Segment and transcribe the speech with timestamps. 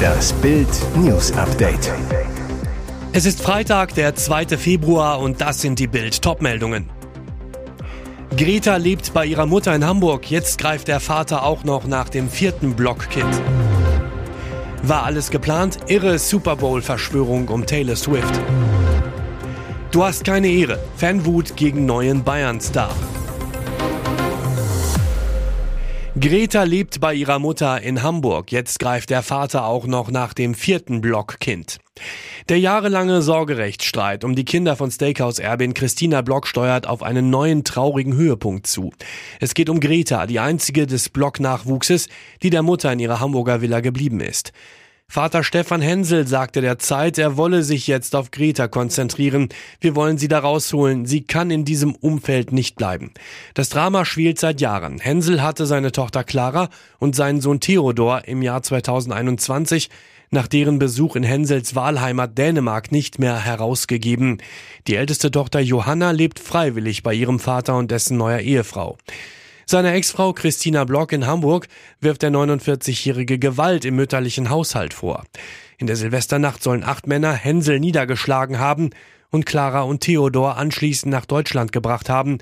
[0.00, 1.92] Das Bild News Update.
[3.12, 4.56] Es ist Freitag, der 2.
[4.56, 6.88] Februar und das sind die Bild Topmeldungen.
[8.36, 10.30] Greta lebt bei ihrer Mutter in Hamburg.
[10.30, 13.42] Jetzt greift der Vater auch noch nach dem vierten Blockkind.
[14.82, 15.78] War alles geplant?
[15.88, 18.40] Irre Super Bowl Verschwörung um Taylor Swift.
[19.90, 20.78] Du hast keine Ehre.
[20.96, 22.94] Fanwut gegen neuen Bayern-Star.
[26.20, 28.52] Greta lebt bei ihrer Mutter in Hamburg.
[28.52, 31.78] Jetzt greift der Vater auch noch nach dem vierten Blockkind.
[32.50, 38.12] Der jahrelange Sorgerechtsstreit um die Kinder von Steakhouse-Erbin Christina Block steuert auf einen neuen traurigen
[38.12, 38.92] Höhepunkt zu.
[39.40, 42.08] Es geht um Greta, die einzige des Block-Nachwuchses,
[42.42, 44.52] die der Mutter in ihrer Hamburger Villa geblieben ist.
[45.10, 49.48] Vater Stefan Hensel sagte der Zeit, er wolle sich jetzt auf Greta konzentrieren.
[49.80, 51.04] Wir wollen sie da rausholen.
[51.04, 53.10] Sie kann in diesem Umfeld nicht bleiben.
[53.54, 55.00] Das Drama schwelt seit Jahren.
[55.00, 56.68] Hensel hatte seine Tochter Clara
[57.00, 59.90] und seinen Sohn Theodor im Jahr 2021
[60.30, 64.38] nach deren Besuch in Hensels Wahlheimat Dänemark nicht mehr herausgegeben.
[64.86, 68.96] Die älteste Tochter Johanna lebt freiwillig bei ihrem Vater und dessen neuer Ehefrau.
[69.70, 71.68] Seine Ex-Frau Christina Block in Hamburg
[72.00, 75.22] wirft der 49-jährige Gewalt im mütterlichen Haushalt vor.
[75.78, 78.90] In der Silvesternacht sollen acht Männer Hänsel niedergeschlagen haben
[79.30, 82.38] und Clara und Theodor anschließend nach Deutschland gebracht haben.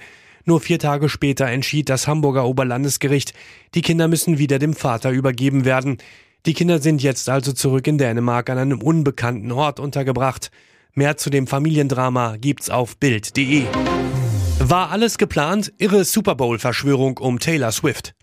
[0.47, 3.35] Nur vier Tage später entschied das Hamburger Oberlandesgericht,
[3.75, 5.99] die Kinder müssen wieder dem Vater übergeben werden.
[6.47, 10.51] Die Kinder sind jetzt also zurück in Dänemark an einem unbekannten Ort untergebracht.
[10.95, 13.67] Mehr zu dem Familiendrama gibt's auf Bild.de.
[14.61, 15.73] War alles geplant?
[15.79, 18.15] Irre Super Bowl-Verschwörung um Taylor Swift.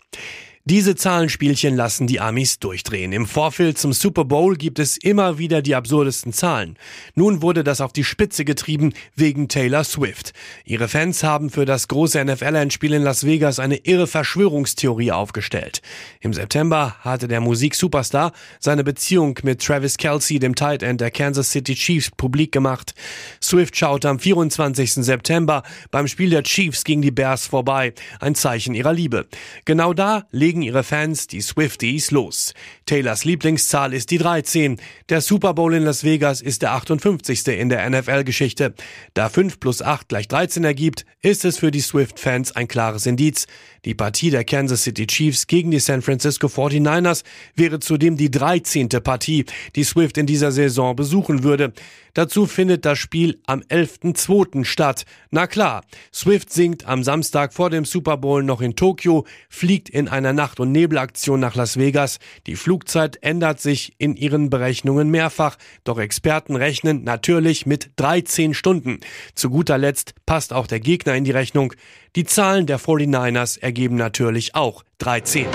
[0.68, 3.12] Diese Zahlenspielchen lassen die Amis durchdrehen.
[3.12, 6.76] Im Vorfeld zum Super Bowl gibt es immer wieder die absurdesten Zahlen.
[7.14, 10.32] Nun wurde das auf die Spitze getrieben wegen Taylor Swift.
[10.64, 15.82] Ihre Fans haben für das große NFL-Endspiel in Las Vegas eine irre Verschwörungstheorie aufgestellt.
[16.18, 21.52] Im September hatte der Musik-Superstar seine Beziehung mit Travis Kelsey, dem Tight End der Kansas
[21.52, 22.92] City Chiefs, publik gemacht.
[23.40, 24.94] Swift schaute am 24.
[24.94, 25.62] September
[25.92, 27.94] beim Spiel der Chiefs gegen die Bears vorbei.
[28.18, 29.28] Ein Zeichen ihrer Liebe.
[29.64, 32.54] Genau da legen legen ihre Fans, die Swifties, los.
[32.86, 34.80] Taylors Lieblingszahl ist die 13.
[35.10, 37.46] Der Super Bowl in Las Vegas ist der 58.
[37.48, 38.72] in der NFL-Geschichte.
[39.12, 43.46] Da 5 plus 8 gleich 13 ergibt, ist es für die Swift-Fans ein klares Indiz.
[43.84, 47.22] Die Partie der Kansas City Chiefs gegen die San Francisco 49ers
[47.54, 48.88] wäre zudem die 13.
[48.88, 49.44] Partie,
[49.74, 51.72] die Swift in dieser Saison besuchen würde.
[52.14, 54.64] Dazu findet das Spiel am 11.2.
[54.64, 55.04] statt.
[55.30, 55.84] Na klar,
[56.14, 60.45] Swift singt am Samstag vor dem Super Bowl noch in Tokio, fliegt in einer Nacht-
[60.60, 62.18] und Nebelaktion nach Las Vegas.
[62.46, 69.00] Die Flugzeit ändert sich in ihren Berechnungen mehrfach, doch Experten rechnen natürlich mit 13 Stunden.
[69.34, 71.72] Zu guter Letzt passt auch der Gegner in die Rechnung.
[72.14, 75.46] Die Zahlen der 49ers ergeben natürlich auch 13.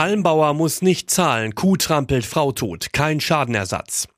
[0.00, 4.08] Almbauer muss nicht zahlen, Kuh trampelt Frau tot, kein Schadenersatz.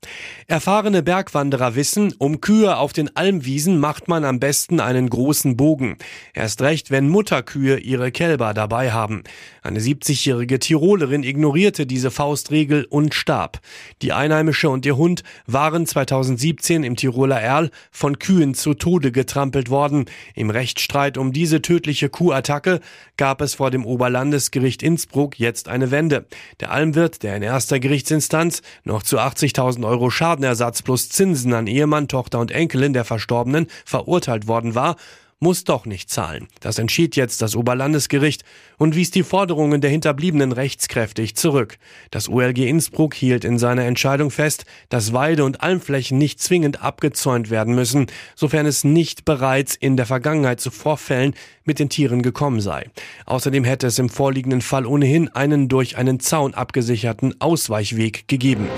[0.47, 5.97] Erfahrene Bergwanderer wissen, um Kühe auf den Almwiesen macht man am besten einen großen Bogen.
[6.33, 9.23] Erst recht, wenn Mutterkühe ihre Kälber dabei haben.
[9.61, 13.59] Eine 70-jährige Tirolerin ignorierte diese Faustregel und starb.
[14.01, 19.69] Die Einheimische und ihr Hund waren 2017 im Tiroler Erl von Kühen zu Tode getrampelt
[19.69, 20.05] worden.
[20.33, 22.79] Im Rechtsstreit um diese tödliche Kuhattacke
[23.17, 26.25] gab es vor dem Oberlandesgericht Innsbruck jetzt eine Wende.
[26.59, 32.07] Der Almwirt, der in erster Gerichtsinstanz noch zu 80.000 Euro Schadenersatz plus Zinsen an Ehemann,
[32.07, 34.95] Tochter und Enkelin der Verstorbenen verurteilt worden war,
[35.43, 36.47] muss doch nicht zahlen.
[36.61, 38.43] Das entschied jetzt das Oberlandesgericht
[38.77, 41.77] und wies die Forderungen der Hinterbliebenen rechtskräftig zurück.
[42.11, 47.49] Das OLG Innsbruck hielt in seiner Entscheidung fest, dass Weide- und Almflächen nicht zwingend abgezäunt
[47.49, 52.61] werden müssen, sofern es nicht bereits in der Vergangenheit zu Vorfällen mit den Tieren gekommen
[52.61, 52.89] sei.
[53.25, 58.69] Außerdem hätte es im vorliegenden Fall ohnehin einen durch einen Zaun abgesicherten Ausweichweg gegeben.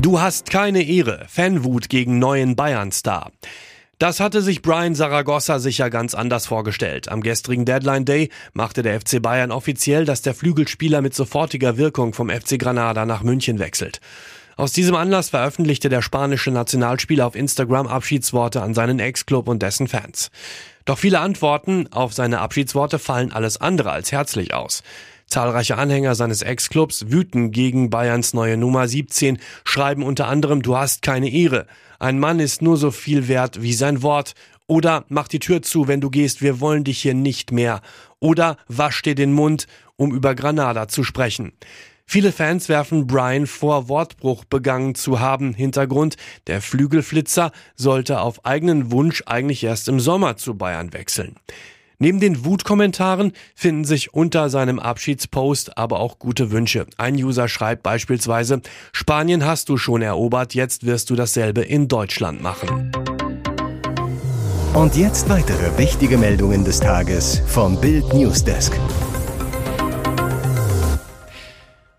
[0.00, 1.24] Du hast keine Ehre.
[1.28, 3.32] Fanwut gegen neuen Bayern-Star.
[4.04, 7.08] Das hatte sich Brian Saragossa sicher ganz anders vorgestellt.
[7.08, 12.12] Am gestrigen Deadline Day machte der FC Bayern offiziell, dass der Flügelspieler mit sofortiger Wirkung
[12.12, 14.02] vom FC Granada nach München wechselt.
[14.58, 19.88] Aus diesem Anlass veröffentlichte der spanische Nationalspieler auf Instagram Abschiedsworte an seinen Ex-Club und dessen
[19.88, 20.30] Fans.
[20.84, 24.82] Doch viele Antworten auf seine Abschiedsworte fallen alles andere als herzlich aus.
[25.26, 31.02] Zahlreiche Anhänger seines Ex-Clubs wüten gegen Bayerns neue Nummer 17, schreiben unter anderem, du hast
[31.02, 31.66] keine Ehre.
[31.98, 34.34] Ein Mann ist nur so viel wert wie sein Wort.
[34.66, 37.80] Oder mach die Tür zu, wenn du gehst, wir wollen dich hier nicht mehr.
[38.20, 39.66] Oder wasch dir den Mund,
[39.96, 41.52] um über Granada zu sprechen.
[42.06, 45.54] Viele Fans werfen Brian vor, Wortbruch begangen zu haben.
[45.54, 46.16] Hintergrund,
[46.46, 51.36] der Flügelflitzer sollte auf eigenen Wunsch eigentlich erst im Sommer zu Bayern wechseln.
[52.04, 56.84] Neben den Wutkommentaren finden sich unter seinem Abschiedspost aber auch gute Wünsche.
[56.98, 58.60] Ein User schreibt beispielsweise,
[58.92, 62.92] Spanien hast du schon erobert, jetzt wirst du dasselbe in Deutschland machen.
[64.74, 68.78] Und jetzt weitere wichtige Meldungen des Tages vom Bild Newsdesk.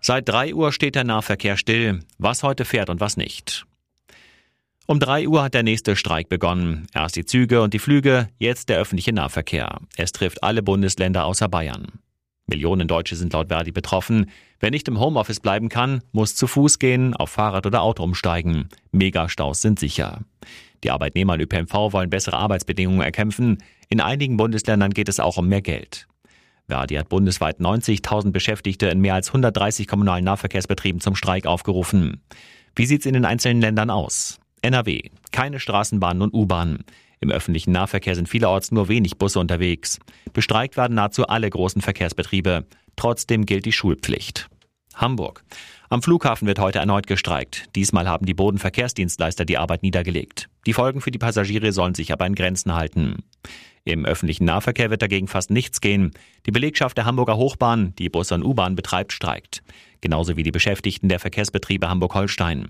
[0.00, 3.66] Seit 3 Uhr steht der Nahverkehr still, was heute fährt und was nicht.
[4.88, 6.86] Um 3 Uhr hat der nächste Streik begonnen.
[6.94, 9.80] Erst die Züge und die Flüge, jetzt der öffentliche Nahverkehr.
[9.96, 11.86] Es trifft alle Bundesländer außer Bayern.
[12.46, 14.30] Millionen Deutsche sind laut Verdi betroffen.
[14.60, 18.68] Wer nicht im Homeoffice bleiben kann, muss zu Fuß gehen, auf Fahrrad oder Auto umsteigen.
[18.92, 20.20] Megastaus sind sicher.
[20.84, 23.58] Die Arbeitnehmer in ÖPNV wollen bessere Arbeitsbedingungen erkämpfen.
[23.88, 26.06] In einigen Bundesländern geht es auch um mehr Geld.
[26.68, 32.20] Verdi hat bundesweit 90.000 Beschäftigte in mehr als 130 kommunalen Nahverkehrsbetrieben zum Streik aufgerufen.
[32.76, 34.38] Wie sieht's in den einzelnen Ländern aus?
[34.62, 35.10] NRW.
[35.32, 36.84] Keine Straßenbahnen und U-Bahnen.
[37.20, 39.98] Im öffentlichen Nahverkehr sind vielerorts nur wenig Busse unterwegs.
[40.32, 42.66] Bestreikt werden nahezu alle großen Verkehrsbetriebe.
[42.96, 44.48] Trotzdem gilt die Schulpflicht.
[44.94, 45.44] Hamburg.
[45.88, 47.66] Am Flughafen wird heute erneut gestreikt.
[47.76, 50.48] Diesmal haben die Bodenverkehrsdienstleister die Arbeit niedergelegt.
[50.66, 53.22] Die Folgen für die Passagiere sollen sich aber in Grenzen halten.
[53.84, 56.10] Im öffentlichen Nahverkehr wird dagegen fast nichts gehen.
[56.44, 59.62] Die Belegschaft der Hamburger Hochbahn, die Bus und U-Bahn betreibt, streikt.
[60.00, 62.68] Genauso wie die Beschäftigten der Verkehrsbetriebe Hamburg-Holstein.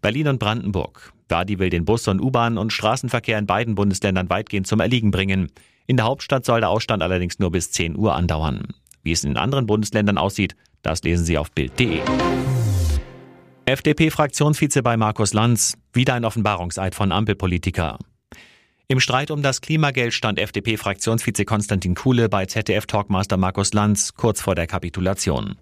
[0.00, 1.12] Berlin und Brandenburg.
[1.28, 5.50] Verdi will den Bus- und U-Bahn- und Straßenverkehr in beiden Bundesländern weitgehend zum Erliegen bringen.
[5.86, 8.68] In der Hauptstadt soll der Ausstand allerdings nur bis 10 Uhr andauern.
[9.02, 12.00] Wie es in anderen Bundesländern aussieht, das lesen Sie auf Bild.de.
[13.66, 15.76] FDP-Fraktionsvize bei Markus Lanz.
[15.92, 17.98] Wieder ein Offenbarungseid von Ampelpolitiker.
[18.88, 24.54] Im Streit um das Klimageld stand FDP-Fraktionsvize Konstantin Kuhle bei ZDF-Talkmaster Markus Lanz kurz vor
[24.54, 25.56] der Kapitulation.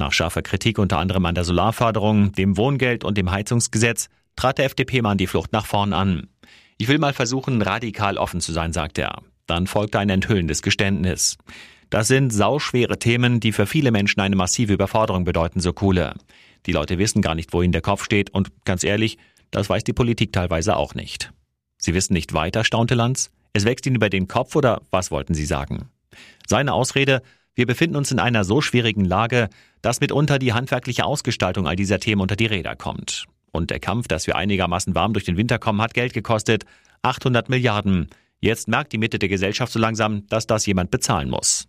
[0.00, 4.64] Nach scharfer Kritik unter anderem an der Solarförderung, dem Wohngeld und dem Heizungsgesetz trat der
[4.64, 6.28] FDP-Mann die Flucht nach vorn an.
[6.78, 9.20] Ich will mal versuchen, radikal offen zu sein, sagte er.
[9.46, 11.36] Dann folgte ein enthüllendes Geständnis.
[11.90, 16.14] Das sind sauschwere Themen, die für viele Menschen eine massive Überforderung bedeuten, so Kuhle.
[16.64, 19.18] Die Leute wissen gar nicht, wo ihnen der Kopf steht und ganz ehrlich,
[19.50, 21.30] das weiß die Politik teilweise auch nicht.
[21.76, 23.32] Sie wissen nicht weiter, staunte Lanz.
[23.52, 25.90] Es wächst ihnen über den Kopf oder was wollten Sie sagen?
[26.46, 27.20] Seine Ausrede,
[27.54, 29.48] wir befinden uns in einer so schwierigen Lage,
[29.82, 33.26] dass mitunter die handwerkliche Ausgestaltung all dieser Themen unter die Räder kommt.
[33.52, 36.64] Und der Kampf, dass wir einigermaßen warm durch den Winter kommen, hat Geld gekostet.
[37.02, 38.08] 800 Milliarden.
[38.40, 41.66] Jetzt merkt die Mitte der Gesellschaft so langsam, dass das jemand bezahlen muss.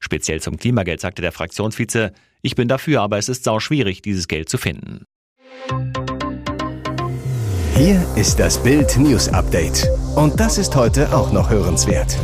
[0.00, 4.28] Speziell zum Klimageld sagte der Fraktionsvize, ich bin dafür, aber es ist sau schwierig, dieses
[4.28, 5.04] Geld zu finden.
[7.76, 9.88] Hier ist das Bild News Update.
[10.14, 12.16] Und das ist heute auch noch hörenswert.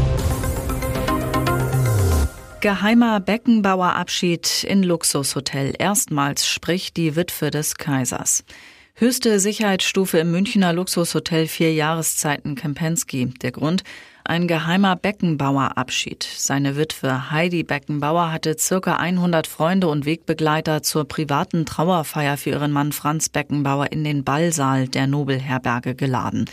[2.61, 5.73] Geheimer Beckenbauerabschied in Luxushotel.
[5.79, 8.45] Erstmals spricht die Witwe des Kaisers.
[8.93, 13.33] Höchste Sicherheitsstufe im Münchner Luxushotel Vier Jahreszeiten Kempensky.
[13.41, 13.83] Der Grund?
[14.25, 16.23] Ein geheimer Beckenbauerabschied.
[16.37, 22.73] Seine Witwe Heidi Beckenbauer hatte circa 100 Freunde und Wegbegleiter zur privaten Trauerfeier für ihren
[22.73, 26.45] Mann Franz Beckenbauer in den Ballsaal der Nobelherberge geladen.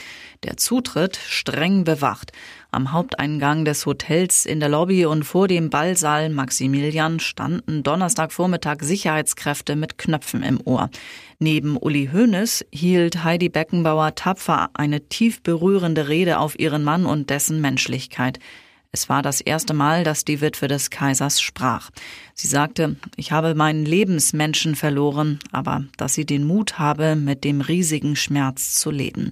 [0.44, 2.32] Der Zutritt streng bewacht.
[2.70, 9.78] Am Haupteingang des Hotels in der Lobby und vor dem Ballsaal Maximilian standen Donnerstagvormittag Sicherheitskräfte
[9.78, 10.90] mit Knöpfen im Ohr.
[11.40, 17.30] Neben Uli Hoeneß hielt Heidi Beckenbauer tapfer eine tief berührende Rede auf ihren Mann und
[17.30, 18.40] dessen Menschlichkeit.
[18.92, 21.90] Es war das erste Mal, dass die Witwe des Kaisers sprach.
[22.34, 27.62] Sie sagte, ich habe meinen Lebensmenschen verloren, aber dass sie den Mut habe, mit dem
[27.62, 29.32] riesigen Schmerz zu leben.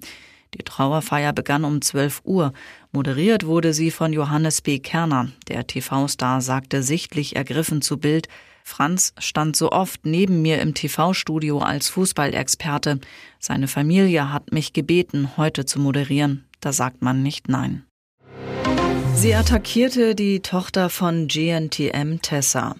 [0.58, 2.54] Die Trauerfeier begann um 12 Uhr.
[2.94, 4.80] Moderiert wurde sie von Johannes B.
[4.80, 5.28] Kerner.
[5.50, 8.30] Der TV-Star sagte sichtlich ergriffen zu Bild,
[8.64, 13.00] Franz stand so oft neben mir im TV-Studio als Fußballexperte.
[13.38, 16.46] Seine Familie hat mich gebeten, heute zu moderieren.
[16.62, 17.86] Da sagt man nicht nein.
[19.14, 22.76] Sie attackierte die Tochter von GNTM Tessa.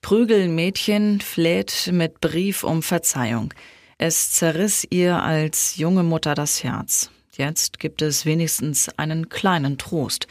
[0.00, 3.52] Prügelmädchen fleht mit Brief um Verzeihung.
[3.96, 7.10] Es zerriss ihr als junge Mutter das Herz.
[7.38, 10.26] Jetzt gibt es wenigstens einen kleinen Trost.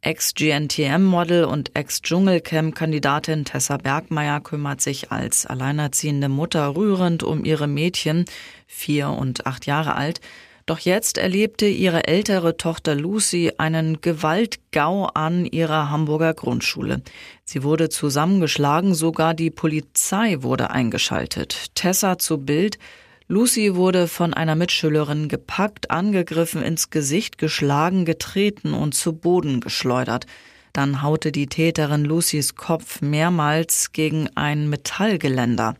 [0.00, 8.24] Ex-GNTM-Model und Ex-Dschungelcamp-Kandidatin Tessa Bergmeier kümmert sich als alleinerziehende Mutter rührend um ihre Mädchen,
[8.66, 10.22] vier und acht Jahre alt.
[10.64, 17.02] Doch jetzt erlebte ihre ältere Tochter Lucy einen Gewaltgau an ihrer Hamburger Grundschule.
[17.44, 21.74] Sie wurde zusammengeschlagen, sogar die Polizei wurde eingeschaltet.
[21.74, 22.78] Tessa zu Bild,
[23.28, 30.26] Lucy wurde von einer Mitschülerin gepackt, angegriffen, ins Gesicht geschlagen, getreten und zu Boden geschleudert.
[30.72, 35.74] Dann haute die Täterin Lucys Kopf mehrmals gegen ein Metallgeländer.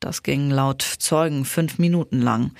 [0.00, 2.54] Das ging laut Zeugen fünf Minuten lang.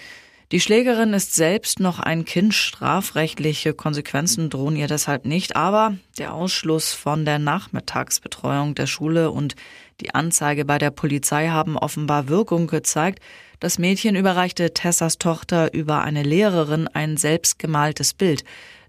[0.53, 2.55] Die Schlägerin ist selbst noch ein Kind.
[2.55, 5.57] Strafrechtliche Konsequenzen drohen ihr deshalb nicht.
[5.57, 9.57] Aber der Ausschluss von der Nachmittagsbetreuung der Schule und
[10.01, 13.21] die Anzeige bei der Polizei haben offenbar Wirkung gezeigt.
[13.61, 18.43] Das Mädchen überreichte Tessas Tochter über eine Lehrerin ein selbstgemaltes Bild.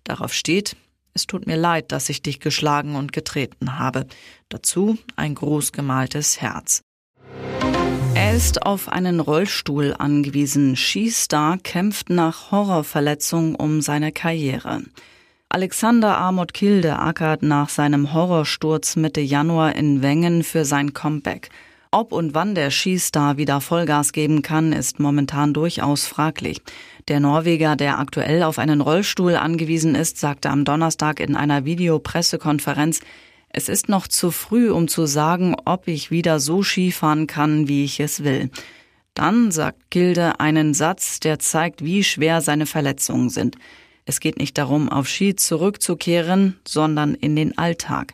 [0.05, 0.77] Darauf steht,
[1.13, 4.07] es tut mir leid, dass ich dich geschlagen und getreten habe.
[4.47, 6.83] Dazu ein groß gemaltes Herz.
[8.15, 10.77] Er ist auf einen Rollstuhl angewiesen.
[10.77, 14.83] Skistar kämpft nach Horrorverletzung um seine Karriere.
[15.49, 21.49] Alexander Amot Kilde ackert nach seinem Horrorsturz Mitte Januar in Wengen für sein Comeback.
[21.93, 26.61] Ob und wann der Skistar wieder Vollgas geben kann, ist momentan durchaus fraglich.
[27.09, 33.01] Der Norweger, der aktuell auf einen Rollstuhl angewiesen ist, sagte am Donnerstag in einer Videopressekonferenz,
[33.49, 37.83] es ist noch zu früh, um zu sagen, ob ich wieder so Skifahren kann, wie
[37.83, 38.49] ich es will.
[39.13, 43.57] Dann sagt Gilde einen Satz, der zeigt, wie schwer seine Verletzungen sind.
[44.05, 48.13] Es geht nicht darum, auf Ski zurückzukehren, sondern in den Alltag.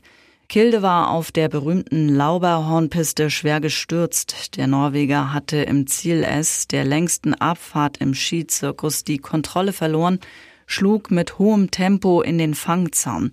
[0.49, 4.55] Kilde war auf der berühmten Lauberhornpiste schwer gestürzt.
[4.55, 10.19] Der Norweger hatte im Ziel S, der längsten Abfahrt im Skizirkus, die Kontrolle verloren,
[10.65, 13.31] schlug mit hohem Tempo in den Fangzaun.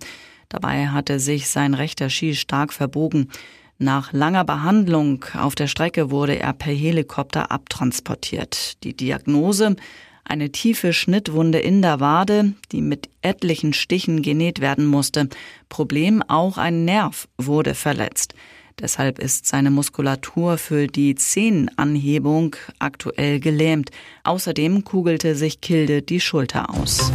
[0.49, 3.29] Dabei hatte sich sein rechter Ski stark verbogen.
[3.77, 8.83] Nach langer Behandlung auf der Strecke wurde er per Helikopter abtransportiert.
[8.83, 9.77] Die Diagnose
[10.25, 15.29] eine tiefe Schnittwunde in der Wade, die mit etlichen Stichen genäht werden musste.
[15.69, 18.33] Problem auch ein Nerv wurde verletzt.
[18.79, 23.91] Deshalb ist seine Muskulatur für die Zehenanhebung aktuell gelähmt.
[24.23, 27.11] Außerdem kugelte sich Kilde die Schulter aus.